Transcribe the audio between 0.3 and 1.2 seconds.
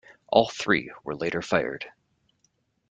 three were